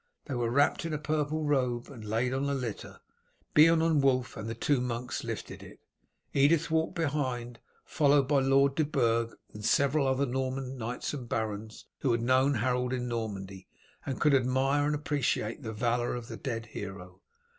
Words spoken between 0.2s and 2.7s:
They were wrapped in a purple robe, and laid on a